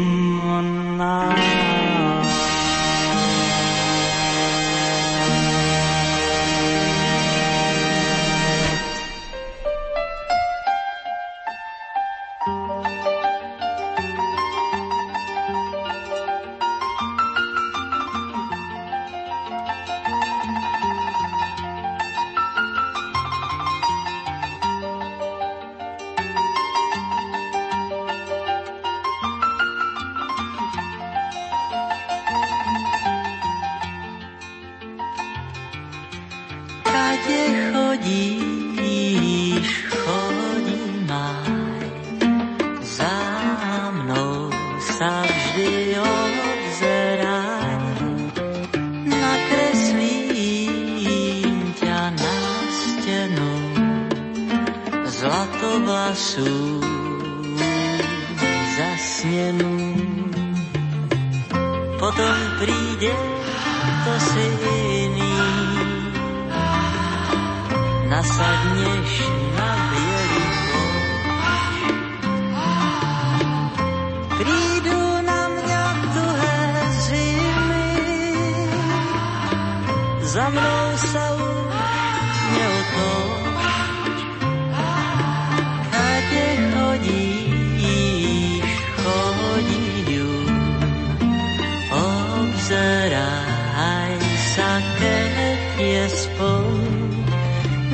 [96.07, 96.71] alespoň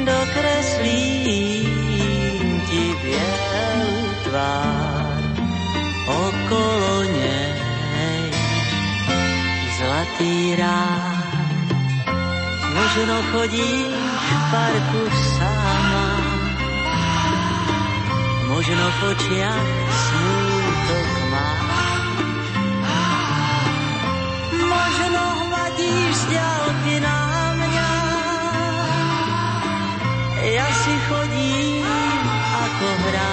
[0.05, 1.65] dokreslím
[2.69, 3.97] ti bielu
[4.29, 5.17] tvár
[6.05, 8.29] okolo nej
[9.81, 11.25] zlatý rád.
[12.77, 15.09] Možno chodíš v parku
[15.41, 16.09] sama,
[18.45, 21.49] možno v očiach smútok má.
[24.53, 26.62] Možno hladíš ďalej
[30.53, 31.81] ja si chodím
[32.53, 33.32] ako hrám.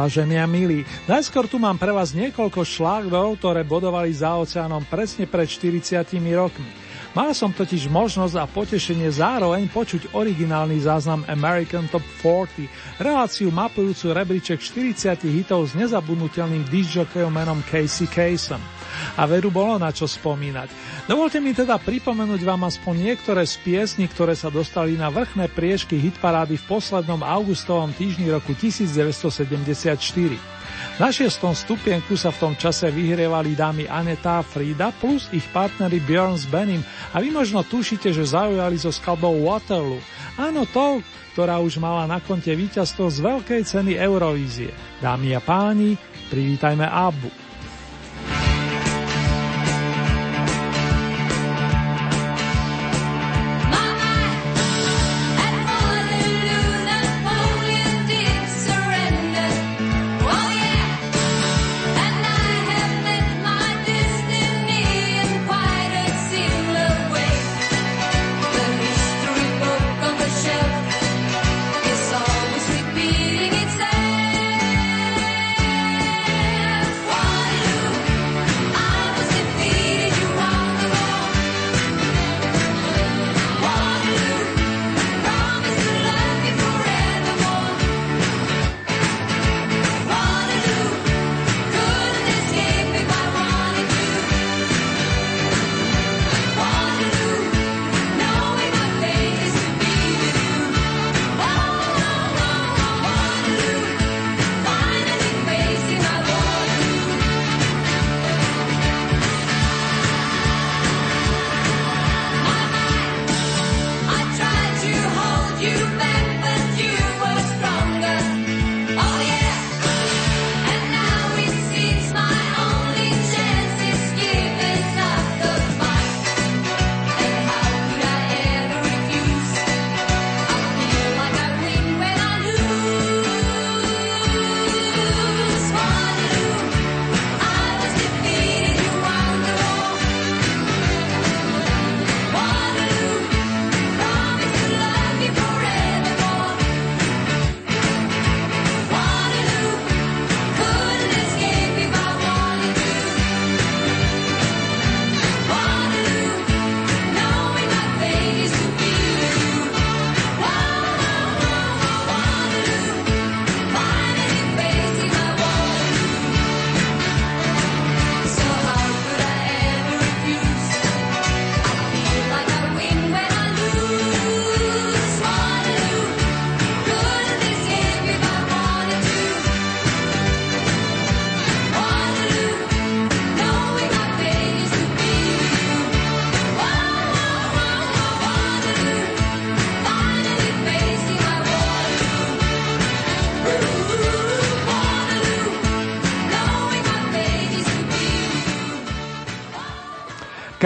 [0.00, 5.28] Vážení a milí, najskôr tu mám pre vás niekoľko šlágrov, ktoré bodovali za oceánom presne
[5.28, 6.00] pred 40
[6.32, 6.64] rokmi.
[7.12, 12.64] Mal som totiž možnosť a potešenie zároveň počuť originálny záznam American Top 40,
[12.96, 18.79] reláciu mapujúcu rebríček 40 hitov s nezabudnutelným disjokejom menom Casey Kasem.
[19.18, 20.70] A veru bolo na čo spomínať.
[21.06, 25.98] Dovolte mi teda pripomenúť vám aspoň niektoré z piesní, ktoré sa dostali na vrchné priečky
[25.98, 30.60] hitparády v poslednom augustovom týždni roku 1974.
[31.00, 35.96] Na šiestom stupienku sa v tom čase vyhrievali dámy Aneta a Frida plus ich partnery
[35.96, 36.84] Björn s Benim
[37.16, 40.00] a vy možno tušíte, že zaujali so skladbou Waterloo.
[40.36, 41.00] Áno, to,
[41.32, 44.76] ktorá už mala na konte víťazstvo z veľkej ceny Eurovízie.
[45.00, 45.96] Dámy a páni,
[46.28, 47.39] privítajme Abu.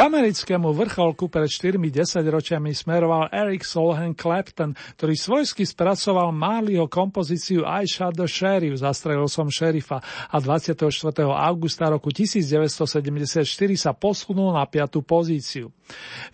[0.02, 1.78] Americkému vrcholku pred 4
[2.26, 9.30] ročiami smeroval Eric Solheim Clapton, ktorý svojsky spracoval Marleyho kompozíciu I Shot the Sheriff, zastrelil
[9.30, 10.90] som šerifa a 24.
[11.30, 13.46] augusta roku 1974
[13.78, 14.98] sa posunul na 5.
[15.06, 15.70] pozíciu.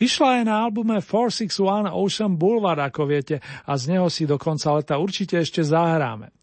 [0.01, 4.73] Vyšla aj na albume 461 Ocean Boulevard, ako viete, a z neho si do konca
[4.73, 6.40] leta určite ešte zahráme.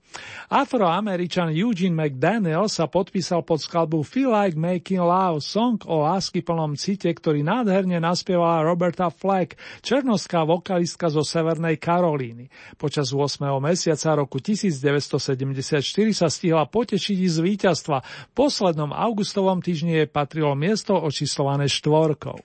[0.48, 6.76] Afroameričan Eugene McDaniel sa podpísal pod skladbu Feel Like Making Love, song o lásky plnom
[6.80, 12.48] cite, ktorý nádherne naspievala Roberta Fleck, černoská vokalistka zo Severnej Karolíny.
[12.76, 13.48] Počas 8.
[13.64, 15.82] mesiaca roku 1974
[16.12, 17.98] sa stihla potešiť z víťazstva.
[18.04, 22.40] V poslednom augustovom týždni jej patrilo miesto očíslované štvorkou.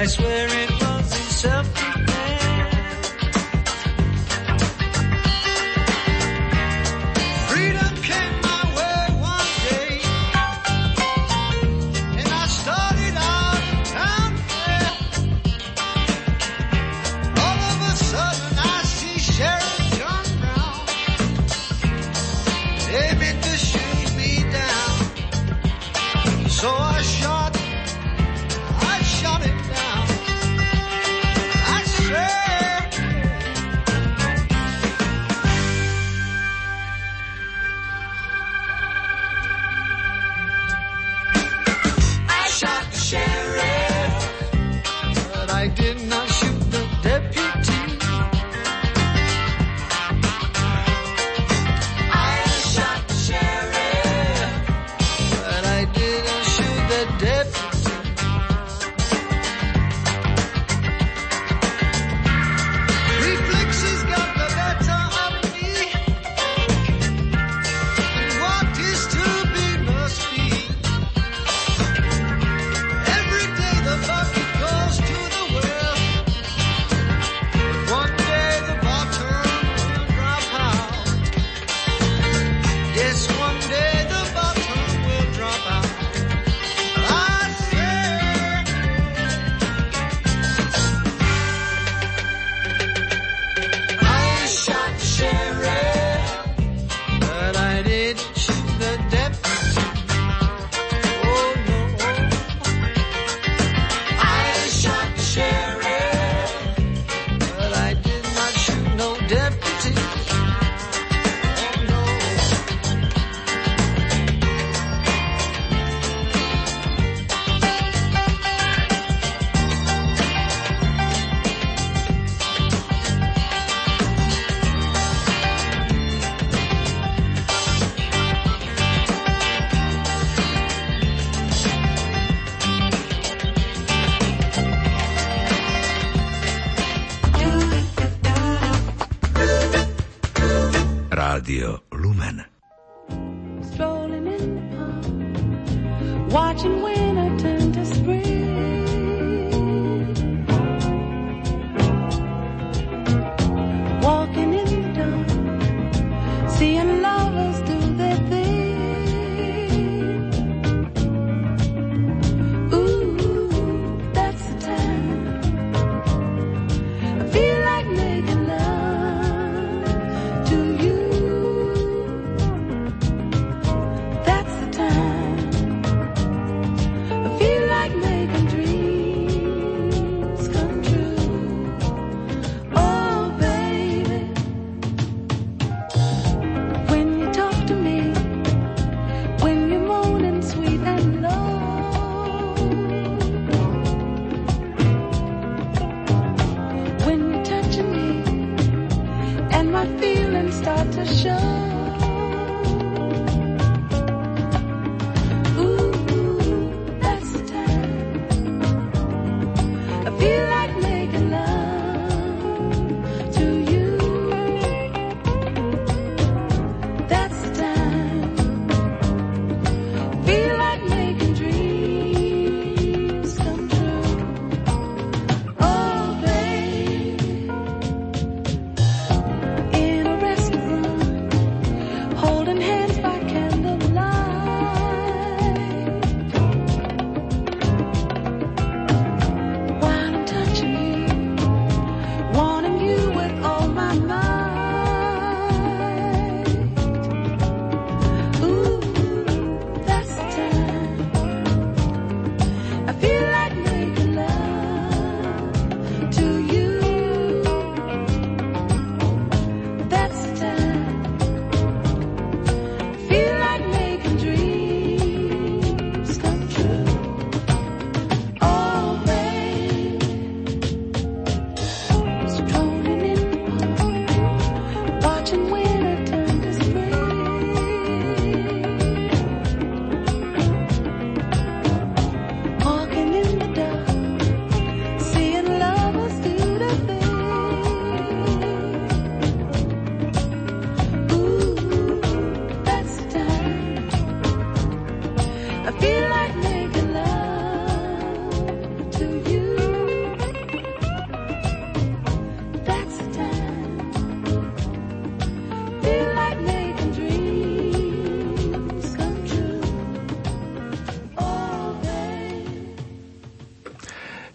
[0.00, 0.49] I swear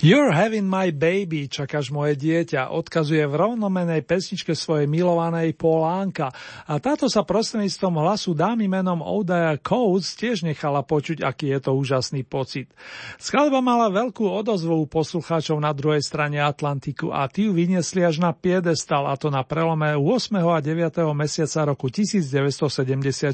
[0.06, 6.30] You're having my baby, čakáš moje dieťa, odkazuje v rovnomenej pesničke svojej milovanej Polánka
[6.70, 11.74] a táto sa prostredníctvom hlasu dámy menom Odaya Coates tiež nechala počuť, aký je to
[11.74, 12.70] úžasný pocit.
[13.18, 18.22] Skladba mala veľkú odozvu u poslucháčov na druhej strane Atlantiku a tí ju vyniesli až
[18.22, 20.38] na piedestal a to na prelome 8.
[20.38, 21.02] a 9.
[21.18, 23.34] mesiaca roku 1974.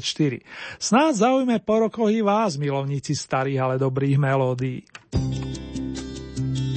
[0.80, 4.88] Snáď zaujme po rokoch i vás, milovníci starých, ale dobrých melódií.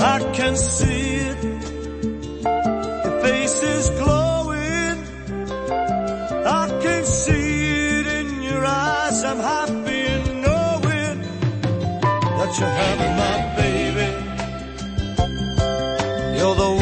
[0.00, 1.42] I can see it.
[3.04, 4.98] Your face is glowing.
[6.46, 9.24] I can see it in your eyes.
[9.24, 11.20] I'm happy in knowing
[12.38, 14.08] that you're having my baby.
[16.38, 16.77] You're the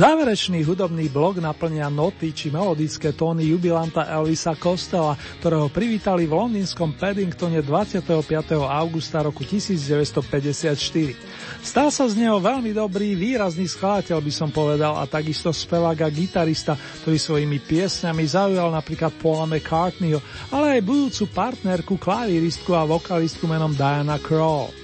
[0.00, 5.12] Záverečný hudobný blok naplňa noty či melodické tóny jubilanta Elvisa Costela,
[5.44, 8.08] ktorého privítali v londýnskom Paddingtone 25.
[8.64, 10.72] augusta roku 1954.
[11.60, 16.08] Stal sa z neho veľmi dobrý, výrazný skladateľ by som povedal a takisto spevák a
[16.08, 23.44] gitarista, ktorý svojimi piesňami zaujal napríklad Paula McCartneyho, ale aj budúcu partnerku, klavíristku a vokalistku
[23.44, 24.79] menom Diana Krall.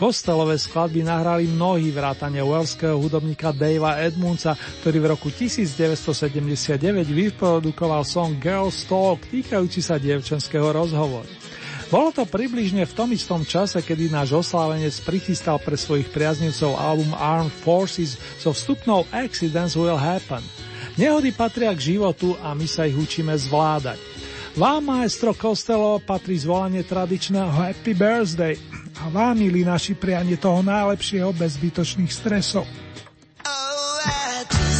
[0.00, 8.40] Kostelové skladby nahrali mnohí vrátane welského hudobníka Davea Edmundsa, ktorý v roku 1979 vyprodukoval song
[8.40, 11.28] Girls Talk týkajúci sa dievčenského rozhovoru.
[11.92, 17.12] Bolo to približne v tom istom čase, kedy náš oslávenec prichystal pre svojich priaznivcov album
[17.12, 20.40] Armed Forces so vstupnou Accidents Will Happen.
[20.96, 24.00] Nehody patria k životu a my sa ich učíme zvládať.
[24.56, 28.56] Vám, maestro Costello, patrí zvolanie tradičného Happy Birthday
[28.98, 32.66] a vám, milí naši prianie toho najlepšieho bez zbytočných stresov.
[33.44, 34.79] Now